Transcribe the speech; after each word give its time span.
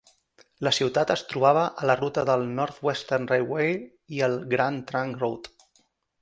La 0.67 0.71
ciutat 0.75 1.11
es 1.15 1.23
trobava 1.33 1.65
a 1.83 1.89
la 1.89 1.95
ruta 1.99 2.23
del 2.29 2.45
North-Western 2.61 3.29
Railway 3.33 3.77
i 4.17 4.25
el 4.31 4.39
Grand 4.55 4.87
Trunk 4.93 5.21
Road. 5.27 5.53